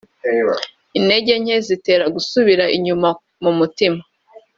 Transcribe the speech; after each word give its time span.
intege 0.97 1.33
nke 1.41 1.57
zitera 1.67 2.05
gusubira 2.15 2.65
inyuma 2.77 3.09
mu 3.43 3.51
mutima 3.59 4.01